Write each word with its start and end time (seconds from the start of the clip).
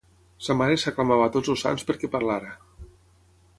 Sa 0.45 0.55
mare 0.61 0.77
s’aclamava 0.83 1.27
a 1.27 1.33
tots 1.35 1.53
els 1.55 1.63
sants 1.67 1.87
perquè 1.91 2.11
parlara. 2.17 2.51